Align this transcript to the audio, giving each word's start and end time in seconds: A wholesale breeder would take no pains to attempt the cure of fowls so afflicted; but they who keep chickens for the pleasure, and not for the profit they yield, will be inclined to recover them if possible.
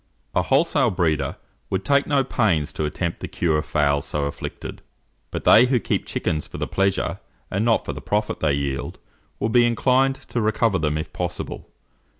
A 0.33 0.41
wholesale 0.41 0.89
breeder 0.89 1.37
would 1.69 1.85
take 1.85 2.07
no 2.07 2.23
pains 2.23 2.73
to 2.73 2.85
attempt 2.85 3.19
the 3.19 3.27
cure 3.27 3.59
of 3.59 3.67
fowls 3.67 4.03
so 4.07 4.25
afflicted; 4.25 4.81
but 5.29 5.43
they 5.43 5.67
who 5.67 5.79
keep 5.79 6.07
chickens 6.07 6.47
for 6.47 6.57
the 6.57 6.65
pleasure, 6.65 7.19
and 7.51 7.63
not 7.63 7.85
for 7.85 7.93
the 7.93 8.01
profit 8.01 8.39
they 8.39 8.53
yield, 8.55 8.97
will 9.39 9.49
be 9.49 9.63
inclined 9.63 10.15
to 10.15 10.41
recover 10.41 10.79
them 10.79 10.97
if 10.97 11.13
possible. 11.13 11.69